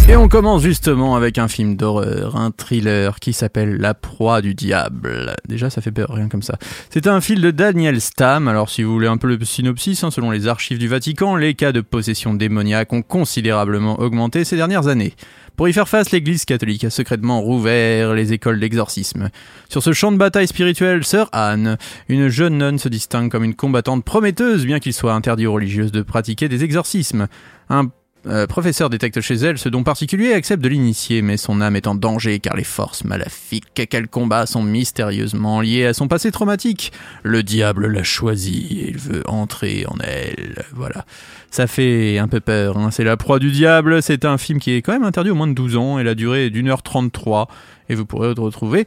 Et 0.08 0.16
on 0.16 0.28
commence 0.28 0.62
justement 0.62 1.14
avec 1.14 1.38
un 1.38 1.46
film 1.48 1.76
d'horreur, 1.76 2.36
un 2.36 2.50
thriller 2.50 3.20
qui 3.20 3.32
s'appelle 3.32 3.76
La 3.76 3.94
proie 3.94 4.42
du 4.42 4.52
diable. 4.54 5.34
Déjà, 5.48 5.70
ça 5.70 5.80
fait 5.80 5.92
peur, 5.92 6.10
rien 6.10 6.28
comme 6.28 6.42
ça. 6.42 6.58
C'est 6.90 7.06
un 7.06 7.20
film 7.20 7.40
de 7.40 7.50
Daniel 7.50 8.00
Stam. 8.00 8.48
Alors, 8.48 8.68
si 8.68 8.82
vous 8.82 8.92
voulez 8.92 9.06
un 9.06 9.16
peu 9.16 9.28
le 9.28 9.42
synopsis, 9.42 10.02
hein, 10.02 10.10
selon 10.10 10.30
les 10.30 10.48
archives 10.48 10.78
du 10.78 10.88
Vatican, 10.88 11.36
les 11.36 11.54
cas 11.54 11.72
de 11.72 11.80
possession 11.80 12.34
démoniaque 12.34 12.92
ont 12.92 13.02
considérablement 13.02 14.00
augmenté 14.00 14.44
ces 14.44 14.56
dernières 14.56 14.88
années. 14.88 15.14
Pour 15.56 15.68
y 15.68 15.72
faire 15.72 15.88
face, 15.88 16.10
l'Église 16.10 16.44
catholique 16.44 16.84
a 16.84 16.90
secrètement 16.90 17.40
rouvert 17.40 18.12
les 18.12 18.32
écoles 18.32 18.58
d'exorcisme. 18.58 19.30
Sur 19.68 19.82
ce 19.82 19.92
champ 19.92 20.10
de 20.10 20.16
bataille 20.16 20.48
spirituel, 20.48 21.04
sœur 21.04 21.28
Anne, 21.32 21.78
une 22.08 22.28
jeune 22.28 22.58
nonne 22.58 22.78
se 22.78 22.88
distingue 22.88 23.30
comme 23.30 23.44
une 23.44 23.54
combattante 23.54 24.04
prometteuse, 24.04 24.66
bien 24.66 24.80
qu'il 24.80 24.94
soit 24.94 25.14
interdit 25.14 25.46
aux 25.46 25.52
religieuses 25.52 25.92
de 25.92 26.02
pratiquer 26.02 26.48
des 26.48 26.64
exorcismes. 26.64 27.28
Un 27.68 27.90
euh, 28.26 28.46
professeur 28.46 28.88
détecte 28.88 29.20
chez 29.20 29.34
elle 29.34 29.58
ce 29.58 29.68
don 29.68 29.82
particulier 29.82 30.26
et 30.26 30.34
accepte 30.34 30.62
de 30.62 30.68
l'initier, 30.68 31.22
mais 31.22 31.36
son 31.36 31.60
âme 31.60 31.74
est 31.74 31.88
en 31.88 31.96
danger 31.96 32.38
car 32.38 32.54
les 32.54 32.64
forces 32.64 33.04
maléfiques 33.04 33.88
qu'elle 33.88 34.06
combat 34.06 34.46
sont 34.46 34.62
mystérieusement 34.62 35.60
liées 35.60 35.86
à 35.86 35.94
son 35.94 36.06
passé 36.06 36.30
traumatique. 36.30 36.92
Le 37.24 37.42
diable 37.42 37.88
l'a 37.88 38.04
choisi 38.04 38.78
et 38.80 38.90
il 38.90 38.98
veut 38.98 39.22
entrer 39.26 39.84
en 39.88 39.96
elle. 39.98 40.64
Voilà. 40.72 41.04
Ça 41.50 41.66
fait 41.66 42.18
un 42.18 42.28
peu 42.28 42.40
peur. 42.40 42.78
Hein. 42.78 42.90
C'est 42.92 43.04
La 43.04 43.16
proie 43.16 43.40
du 43.40 43.50
diable. 43.50 44.02
C'est 44.02 44.24
un 44.24 44.38
film 44.38 44.60
qui 44.60 44.72
est 44.72 44.82
quand 44.82 44.92
même 44.92 45.04
interdit 45.04 45.30
au 45.30 45.34
moins 45.34 45.48
de 45.48 45.54
12 45.54 45.76
ans 45.76 45.98
et 45.98 46.04
la 46.04 46.14
durée 46.14 46.46
est 46.46 46.50
d'une 46.50 46.68
heure 46.68 46.82
33. 46.82 47.48
Et 47.88 47.94
vous 47.96 48.06
pourrez 48.06 48.32
le 48.34 48.40
retrouver 48.40 48.86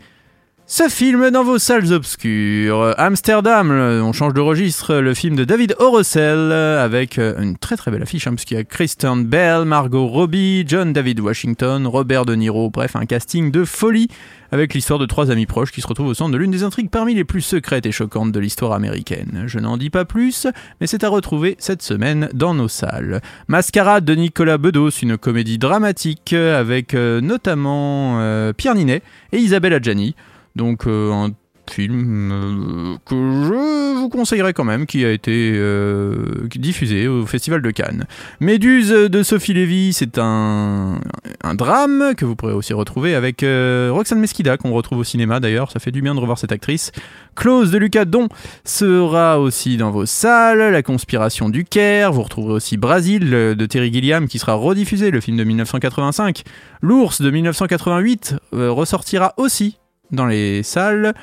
ce 0.67 0.89
film 0.89 1.29
dans 1.29 1.43
vos 1.43 1.59
salles 1.59 1.93
obscures. 1.93 2.95
Amsterdam, 2.97 3.69
on 3.71 4.13
change 4.13 4.33
de 4.33 4.41
registre, 4.41 4.95
le 4.95 5.13
film 5.13 5.35
de 5.35 5.43
David 5.43 5.75
Horosel 5.77 6.51
avec 6.51 7.19
euh, 7.19 7.39
une 7.39 7.55
très 7.55 7.77
très 7.77 7.91
belle 7.91 8.01
affiche, 8.01 8.25
hein, 8.25 8.35
y 8.49 8.55
a 8.55 8.63
Kristen 8.63 9.25
Bell, 9.25 9.65
Margot 9.65 10.07
Robbie, 10.07 10.63
John 10.67 10.91
David 10.91 11.19
Washington, 11.19 11.85
Robert 11.85 12.25
De 12.25 12.33
Niro, 12.33 12.71
bref, 12.71 12.95
un 12.95 13.05
casting 13.05 13.51
de 13.51 13.63
folie 13.63 14.07
avec 14.51 14.73
l'histoire 14.73 14.97
de 14.97 15.05
trois 15.05 15.29
amis 15.29 15.45
proches 15.45 15.71
qui 15.71 15.81
se 15.81 15.87
retrouvent 15.87 16.07
au 16.07 16.13
centre 16.15 16.31
de 16.31 16.37
l'une 16.37 16.51
des 16.51 16.63
intrigues 16.63 16.89
parmi 16.89 17.13
les 17.13 17.25
plus 17.25 17.41
secrètes 17.41 17.85
et 17.85 17.91
choquantes 17.91 18.31
de 18.31 18.39
l'histoire 18.39 18.71
américaine. 18.71 19.43
Je 19.45 19.59
n'en 19.59 19.77
dis 19.77 19.91
pas 19.91 20.05
plus, 20.05 20.47
mais 20.81 20.87
c'est 20.87 21.03
à 21.03 21.09
retrouver 21.09 21.57
cette 21.59 21.83
semaine 21.83 22.29
dans 22.33 22.55
nos 22.55 22.69
salles. 22.69 23.21
Mascarade 23.47 24.05
de 24.05 24.15
Nicolas 24.15 24.57
Bedos, 24.57 24.89
une 24.89 25.17
comédie 25.17 25.59
dramatique 25.59 26.33
avec 26.33 26.95
euh, 26.95 27.21
notamment 27.21 28.19
euh, 28.19 28.53
Pierre 28.53 28.75
Ninet 28.75 29.03
et 29.31 29.37
Isabelle 29.37 29.73
Adjani. 29.73 30.15
Donc 30.55 30.87
euh, 30.87 31.11
un 31.11 31.31
film 31.69 32.31
euh, 32.31 32.97
que 33.05 33.15
je 33.15 33.97
vous 33.99 34.07
conseillerais 34.07 34.53
quand 34.53 34.63
même, 34.63 34.85
qui 34.85 35.03
a 35.03 35.11
été 35.11 35.51
euh, 35.55 36.47
diffusé 36.55 37.07
au 37.07 37.25
Festival 37.25 37.61
de 37.61 37.71
Cannes. 37.71 38.05
Méduse 38.39 38.89
de 38.89 39.23
Sophie 39.23 39.55
Lévy, 39.55 39.91
c'est 39.91 40.19
un, 40.19 40.99
un, 41.43 41.55
drame 41.55 42.13
que 42.15 42.23
vous 42.23 42.35
pourrez 42.35 42.53
aussi 42.53 42.73
retrouver 42.73 43.15
avec 43.15 43.41
Roxane 43.41 44.19
Mesquida, 44.19 44.57
qu'on 44.57 44.73
retrouve 44.73 44.99
au 44.99 45.03
cinéma 45.03 45.39
d'ailleurs, 45.39 45.71
ça 45.71 45.79
fait 45.79 45.91
du 45.91 46.03
bien 46.03 46.13
de 46.13 46.19
revoir 46.19 46.37
cette 46.37 46.51
actrice. 46.51 46.91
Close 47.35 47.71
de 47.71 47.79
Lucas 47.79 48.05
Don 48.05 48.29
sera 48.63 49.39
aussi 49.39 49.75
dans 49.75 49.89
vos 49.89 50.05
salles, 50.05 50.71
La 50.71 50.83
conspiration 50.83 51.49
du 51.49 51.65
Caire, 51.65 52.13
vous 52.13 52.21
retrouverez 52.21 52.53
aussi 52.53 52.77
Brasil 52.77 53.31
de 53.31 53.65
Terry 53.65 53.91
Gilliam 53.91 54.27
qui 54.27 54.37
sera 54.37 54.53
rediffusé, 54.53 55.09
le 55.09 55.19
film 55.19 55.35
de 55.35 55.43
1985. 55.43 56.43
L'ours 56.83 57.23
de 57.23 57.31
1988 57.31 58.35
ressortira 58.53 59.33
aussi 59.37 59.79
dans 60.11 60.25
les 60.25 60.63
salles. 60.63 61.13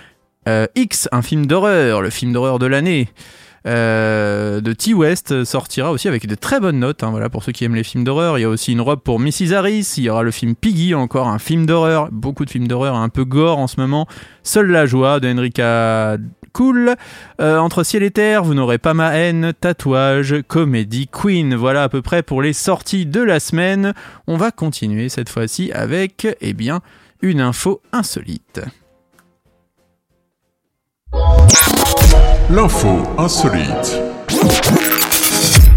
Euh, 0.49 0.67
X, 0.75 1.09
un 1.13 1.23
film 1.23 1.47
d'horreur, 1.47 2.03
le 2.03 2.11
film 2.11 2.33
d'horreur 2.33 2.59
de 2.59 2.67
l'année. 2.67 3.09
Euh, 3.65 4.61
de 4.61 4.73
T-West 4.73 5.45
sortira 5.45 5.93
aussi 5.93 6.09
avec 6.09 6.27
de 6.27 6.35
très 6.35 6.59
bonnes 6.59 6.81
notes. 6.81 7.05
Hein, 7.05 7.11
voilà 7.11 7.29
pour 7.29 7.45
ceux 7.45 7.53
qui 7.53 7.65
aiment 7.65 7.77
les 7.77 7.85
films 7.85 8.05
d'horreur. 8.05 8.39
Il 8.39 8.43
y 8.43 8.45
a 8.45 8.49
aussi 8.49 8.73
une 8.73 8.81
robe 8.81 9.01
pour 9.01 9.21
Mrs. 9.21 9.53
Harris. 9.55 9.95
Il 9.99 10.05
y 10.05 10.11
aura 10.11 10.23
le 10.23 10.31
film 10.33 10.55
Piggy, 10.55 10.95
encore 10.95 11.29
un 11.29 11.39
film 11.39 11.67
d'horreur. 11.67 12.09
Beaucoup 12.11 12.45
de 12.45 12.51
films 12.51 12.67
d'horreur, 12.67 12.97
un 12.97 13.09
peu 13.09 13.25
gore 13.25 13.59
en 13.59 13.67
ce 13.69 13.81
moment. 13.81 14.07
Seule 14.43 14.71
la 14.71 14.87
joie 14.87 15.21
de 15.21 15.33
Enrica 15.33 16.17
Cool. 16.53 16.97
Euh, 17.41 17.59
entre 17.59 17.83
ciel 17.83 18.03
et 18.03 18.11
terre, 18.11 18.43
vous 18.43 18.55
n'aurez 18.55 18.79
pas 18.79 18.95
ma 18.95 19.17
haine. 19.17 19.53
Tatouage, 19.59 20.43
comédie, 20.49 21.09
Queen. 21.09 21.55
Voilà 21.55 21.85
à 21.85 21.89
peu 21.89 22.03
près 22.03 22.23
pour 22.23 22.43
les 22.43 22.53
sorties 22.53 23.07
de 23.07 23.21
la 23.21 23.41
semaine. 23.41 23.95
On 24.27 24.37
va 24.37 24.51
continuer 24.51 25.09
cette 25.09 25.29
fois-ci 25.29 25.73
avec, 25.73 26.27
eh 26.41 26.53
bien, 26.53 26.81
une 27.23 27.41
info 27.41 27.81
insolite. 27.93 28.61
L'info 32.51 32.89
insolite. 33.17 34.03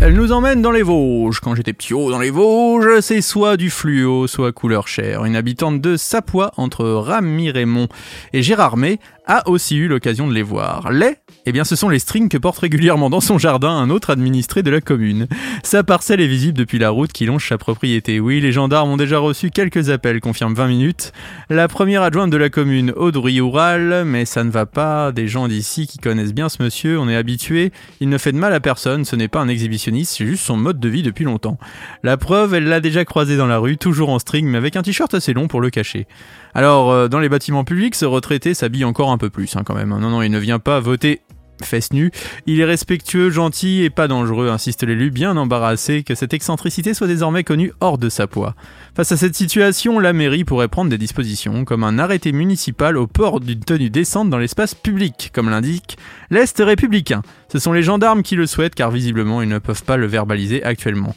Elle 0.02 0.14
nous 0.14 0.32
emmène 0.32 0.62
dans 0.64 0.72
les 0.72 0.82
Vosges. 0.82 1.40
Quand 1.40 1.54
j'étais 1.54 1.74
petit 1.74 1.94
dans 1.94 2.20
les 2.20 2.32
Vosges, 2.32 3.00
c'est 3.02 3.22
soit 3.22 3.58
du 3.58 3.70
fluo, 3.70 4.26
soit 4.26 4.52
couleur 4.52 4.88
chair. 4.88 5.24
Une 5.26 5.36
habitante 5.36 5.80
de 5.82 5.98
Sapois, 5.98 6.52
entre 6.58 6.86
Rami 6.86 7.52
Raymond 7.52 7.88
et 8.34 8.42
Gérard 8.42 8.76
May, 8.76 9.00
a 9.28 9.48
aussi 9.50 9.78
eu 9.78 9.88
l'occasion 9.88 10.28
de 10.28 10.34
les 10.34 10.44
voir. 10.44 10.92
Les 10.92 11.18
eh 11.48 11.52
bien, 11.52 11.64
ce 11.64 11.76
sont 11.76 11.90
les 11.90 12.00
strings 12.00 12.28
que 12.28 12.40
porte 12.40 12.58
régulièrement 12.58 13.12
dans 13.12 13.22
son 13.22 13.38
jardin 13.38 13.70
un 13.70 13.92
autre 13.92 14.10
administré 14.10 14.64
de 14.64 14.72
la 14.72 14.82
commune. 14.82 15.28
Sa 15.62 15.84
parcelle 15.84 16.20
est 16.20 16.28
visible 16.28 16.58
depuis 16.58 16.80
la 16.80 16.90
route 16.90 17.14
qui 17.14 17.28
longe 17.28 17.48
sa 17.48 17.60
propriété. 17.60 18.20
Oui, 18.20 18.42
les 18.42 18.52
gendarmes 18.52 18.90
ont 18.90 18.98
déjà 18.98 19.20
reçu 19.20 19.52
quelques 19.52 19.92
appels, 19.92 20.22
confirme 20.22 20.56
20 20.56 20.68
minutes. 20.68 21.14
La 21.52 21.68
première 21.68 22.02
adjointe 22.02 22.32
de 22.32 22.38
la 22.38 22.50
commune, 22.50 22.94
Audrey 22.96 23.40
Oural, 23.42 24.06
mais 24.06 24.26
ça 24.26 24.44
ne 24.44 24.50
va 24.50 24.66
pas. 24.66 25.12
Des 25.12 25.28
gens 25.28 25.48
d'ici 25.48 25.86
qui 25.86 26.00
connaissent 26.00 26.34
bien 26.34 26.50
ce 26.50 26.64
monsieur, 26.64 27.00
on 27.00 27.08
est 27.08 27.16
habitué. 27.16 27.72
Il 28.00 28.10
ne 28.10 28.18
fait 28.18 28.32
de 28.32 28.38
mal 28.38 28.54
à 28.54 28.60
personne, 28.60 29.06
ce 29.06 29.16
n'est 29.16 29.28
pas 29.28 29.42
un 29.42 29.48
exhibitionniste, 29.48 30.16
c'est 30.18 30.26
juste 30.26 30.46
son 30.46 30.58
mode 30.58 30.80
de 30.80 30.90
vie 30.90 31.04
depuis 31.04 31.26
longtemps. 31.26 31.60
La 32.02 32.18
preuve, 32.18 32.56
elle 32.56 32.66
l'a 32.66 32.80
déjà 32.80 33.06
croisé 33.06 33.38
dans 33.38 33.46
la 33.46 33.60
rue, 33.60 33.78
toujours 33.78 34.10
en 34.10 34.18
string, 34.18 34.48
mais 34.48 34.58
avec 34.58 34.76
un 34.78 34.82
t-shirt 34.82 35.14
assez 35.14 35.34
long 35.34 35.48
pour 35.48 35.62
le 35.62 35.70
cacher. 35.70 36.08
Alors, 36.56 36.90
euh, 36.92 37.08
dans 37.10 37.20
les 37.20 37.28
bâtiments 37.30 37.66
publics, 37.66 37.96
ce 37.96 38.06
retraité 38.06 38.54
s'habille 38.54 38.86
encore 38.86 39.12
un 39.12 39.18
peu 39.18 39.30
plus, 39.30 39.56
hein, 39.58 39.64
quand 39.66 39.76
même. 39.76 39.90
Non, 39.90 40.10
non, 40.10 40.22
il 40.22 40.32
ne 40.32 40.40
vient 40.40 40.60
pas 40.60 40.80
voter 40.80 41.22
Fesse 41.64 41.94
nue. 41.94 42.12
Il 42.46 42.60
est 42.60 42.66
respectueux, 42.66 43.30
gentil 43.30 43.84
et 43.84 43.90
pas 43.90 44.08
dangereux, 44.08 44.50
insiste 44.50 44.84
l'élu, 44.84 45.10
bien 45.10 45.38
embarrassé 45.38 46.04
que 46.04 46.16
cette 46.16 46.34
excentricité 46.34 46.94
soit 46.94 47.08
désormais 47.08 47.44
connue 47.44 47.72
hors 47.80 47.98
de 47.98 48.10
sa 48.10 48.28
poids. 48.28 48.56
Face 48.96 49.12
à 49.12 49.18
cette 49.18 49.36
situation, 49.36 50.00
la 50.00 50.14
mairie 50.14 50.44
pourrait 50.44 50.68
prendre 50.68 50.90
des 50.90 50.98
dispositions, 50.98 51.66
comme 51.66 51.84
un 51.84 52.00
arrêté 52.00 52.32
municipal 52.32 52.98
au 52.98 53.08
port 53.08 53.40
d'une 53.40 53.62
tenue 53.62 53.90
décente 53.90 54.30
dans 54.30 54.38
l'espace 54.38 54.76
public, 54.76 55.32
comme 55.34 55.50
l'indique 55.50 55.98
l'Est 56.30 56.58
républicain. 56.60 57.22
Ce 57.52 57.60
sont 57.60 57.74
les 57.74 57.84
gendarmes 57.84 58.24
qui 58.24 58.36
le 58.36 58.48
souhaitent 58.48 58.76
car 58.76 58.92
visiblement 58.92 59.42
ils 59.42 59.50
ne 59.50 59.60
peuvent 59.60 59.84
pas 59.84 59.98
le 59.98 60.08
verbaliser 60.08 60.64
actuellement. 60.64 61.16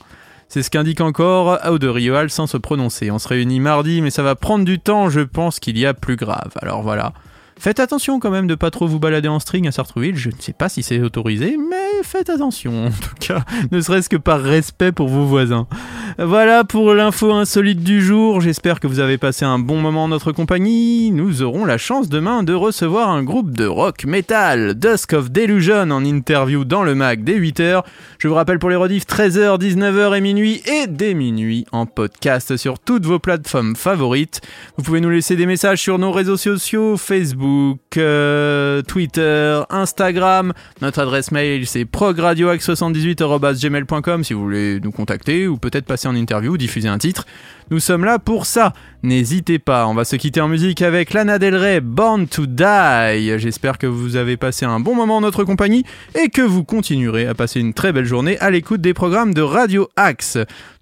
C'est 0.48 0.62
ce 0.62 0.70
qu'indique 0.70 1.02
encore 1.02 1.58
Audrey 1.66 2.08
sans 2.28 2.46
se 2.46 2.56
prononcer. 2.56 3.10
On 3.10 3.18
se 3.18 3.28
réunit 3.28 3.60
mardi, 3.60 4.00
mais 4.00 4.10
ça 4.10 4.22
va 4.22 4.34
prendre 4.34 4.64
du 4.64 4.78
temps, 4.78 5.10
je 5.10 5.20
pense 5.20 5.60
qu'il 5.60 5.78
y 5.78 5.84
a 5.84 5.92
plus 5.92 6.16
grave. 6.16 6.52
Alors 6.62 6.82
voilà. 6.82 7.12
Faites 7.60 7.80
attention 7.80 8.20
quand 8.20 8.30
même 8.30 8.46
de 8.46 8.54
pas 8.54 8.70
trop 8.70 8.86
vous 8.86 9.00
balader 9.00 9.26
en 9.26 9.40
string 9.40 9.66
à 9.66 9.72
Sartreville, 9.72 10.16
je 10.16 10.28
ne 10.28 10.40
sais 10.40 10.52
pas 10.52 10.68
si 10.68 10.84
c'est 10.84 11.00
autorisé, 11.00 11.56
mais 11.56 12.04
faites 12.04 12.30
attention 12.30 12.86
en 12.86 12.90
tout 12.90 13.16
cas, 13.18 13.44
ne 13.72 13.80
serait-ce 13.80 14.08
que 14.08 14.16
par 14.16 14.40
respect 14.40 14.92
pour 14.92 15.08
vos 15.08 15.24
voisins. 15.24 15.66
Voilà 16.18 16.62
pour 16.62 16.94
l'info 16.94 17.32
insolite 17.32 17.82
du 17.82 18.00
jour, 18.00 18.40
j'espère 18.40 18.78
que 18.78 18.86
vous 18.86 19.00
avez 19.00 19.18
passé 19.18 19.44
un 19.44 19.58
bon 19.58 19.80
moment 19.80 20.04
en 20.04 20.08
notre 20.08 20.30
compagnie. 20.30 21.10
Nous 21.10 21.42
aurons 21.42 21.64
la 21.64 21.78
chance 21.78 22.08
demain 22.08 22.44
de 22.44 22.54
recevoir 22.54 23.08
un 23.08 23.24
groupe 23.24 23.50
de 23.50 23.66
rock 23.66 24.04
metal, 24.04 24.74
Dusk 24.74 25.14
of 25.14 25.30
Delusion, 25.30 25.90
en 25.90 26.04
interview 26.04 26.64
dans 26.64 26.84
le 26.84 26.94
mag 26.94 27.24
dès 27.24 27.38
8h. 27.38 27.82
Je 28.18 28.28
vous 28.28 28.34
rappelle 28.34 28.60
pour 28.60 28.70
les 28.70 28.76
rediffs 28.76 29.06
13h, 29.06 29.60
19h 29.60 30.16
et 30.16 30.20
minuit, 30.20 30.62
et 30.66 30.86
dès 30.86 31.14
minuit 31.14 31.66
en 31.72 31.86
podcast 31.86 32.56
sur 32.56 32.78
toutes 32.78 33.04
vos 33.04 33.18
plateformes 33.18 33.74
favorites. 33.74 34.40
Vous 34.76 34.84
pouvez 34.84 35.00
nous 35.00 35.10
laisser 35.10 35.34
des 35.34 35.46
messages 35.46 35.80
sur 35.80 35.98
nos 35.98 36.12
réseaux 36.12 36.36
sociaux, 36.36 36.96
Facebook, 36.96 37.47
euh, 37.96 38.82
Twitter, 38.82 39.60
Instagram. 39.70 40.52
Notre 40.82 41.00
adresse 41.00 41.32
mail 41.32 41.66
c'est 41.66 41.84
progradioax78.gmail.com 41.84 44.24
si 44.24 44.34
vous 44.34 44.42
voulez 44.42 44.80
nous 44.80 44.92
contacter 44.92 45.46
ou 45.46 45.56
peut-être 45.56 45.86
passer 45.86 46.08
en 46.08 46.14
interview 46.14 46.52
ou 46.52 46.56
diffuser 46.56 46.88
un 46.88 46.98
titre. 46.98 47.26
Nous 47.70 47.80
sommes 47.80 48.04
là 48.04 48.18
pour 48.18 48.46
ça. 48.46 48.72
N'hésitez 49.02 49.58
pas. 49.58 49.86
On 49.86 49.94
va 49.94 50.04
se 50.04 50.16
quitter 50.16 50.40
en 50.40 50.48
musique 50.48 50.80
avec 50.80 51.12
Lana 51.12 51.38
Del 51.38 51.54
Rey, 51.54 51.80
Born 51.80 52.26
to 52.26 52.46
Die. 52.46 53.38
J'espère 53.38 53.76
que 53.76 53.86
vous 53.86 54.16
avez 54.16 54.38
passé 54.38 54.64
un 54.64 54.80
bon 54.80 54.94
moment 54.94 55.18
en 55.18 55.20
notre 55.20 55.44
compagnie 55.44 55.84
et 56.14 56.30
que 56.30 56.42
vous 56.42 56.64
continuerez 56.64 57.26
à 57.26 57.34
passer 57.34 57.60
une 57.60 57.74
très 57.74 57.92
belle 57.92 58.06
journée 58.06 58.38
à 58.38 58.50
l'écoute 58.50 58.80
des 58.80 58.94
programmes 58.94 59.34
de 59.34 59.42
Radio 59.42 59.88
Axe. 59.96 60.38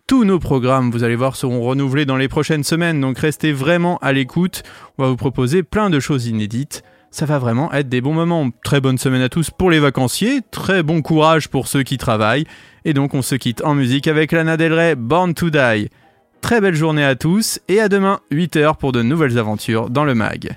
Tous 0.09 0.25
nos 0.25 0.39
programmes, 0.39 0.93
vous 0.93 1.03
allez 1.03 1.17
voir, 1.17 1.35
seront 1.35 1.61
renouvelés 1.63 2.07
dans 2.07 2.17
les 2.17 2.29
prochaines 2.29 2.63
semaines, 2.63 3.01
donc 3.01 3.19
restez 3.19 3.53
vraiment 3.53 3.99
à 3.99 4.13
l'écoute. 4.13 4.63
On 4.99 5.03
va 5.03 5.09
vous 5.09 5.17
proposer 5.17 5.65
plein 5.65 5.91
de 5.91 5.99
choses 5.99 6.29
inédites. 6.29 6.85
Ça 7.11 7.27
va 7.27 7.41
vraiment 7.41 7.73
être 7.73 7.89
des 7.89 8.01
bons 8.01 8.13
moments. 8.13 8.51
Très 8.63 8.81
bonne 8.81 8.99
semaine 8.99 9.23
à 9.23 9.29
tous 9.29 9.51
pour 9.51 9.69
les 9.69 9.81
vacanciers, 9.81 10.43
très 10.53 10.85
bon 10.85 11.03
courage 11.03 11.49
pour 11.49 11.67
ceux 11.67 11.83
qui 11.83 11.99
travaillent. 11.99 12.45
Et 12.85 12.93
donc 12.93 13.15
on 13.15 13.23
se 13.23 13.35
quitte 13.35 13.65
en 13.65 13.75
musique 13.75 14.07
avec 14.07 14.31
Lana 14.31 14.57
Del 14.57 14.75
Rey, 14.75 14.95
Born 14.95 15.35
to 15.35 15.51
Die. 15.51 15.89
Très 16.41 16.61
belle 16.61 16.77
journée 16.77 17.05
à 17.05 17.17
tous 17.17 17.59
et 17.67 17.81
à 17.81 17.89
demain 17.89 18.21
8h 18.31 18.77
pour 18.77 18.93
de 18.93 19.03
nouvelles 19.03 19.39
aventures 19.39 19.91
dans 19.91 20.05
le 20.05 20.15
mag. 20.15 20.57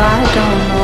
I 0.00 0.24
don't 0.32 0.68
know. 0.68 0.77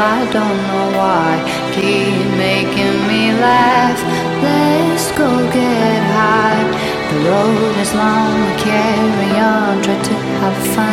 I 0.00 0.24
don't 0.32 0.58
know 0.68 0.86
why. 0.98 1.28
Keep 1.74 2.24
making 2.48 2.96
me 3.06 3.32
laugh. 3.36 4.00
Let's 4.42 5.10
go 5.12 5.28
get 5.52 6.02
high. 6.16 6.64
The 7.10 7.18
road 7.28 7.76
is 7.84 7.92
long, 7.94 8.32
we 8.46 8.52
carry 8.62 9.32
on, 9.40 9.82
try 9.82 10.00
to 10.00 10.14
have 10.40 10.58
fun. 10.74 10.89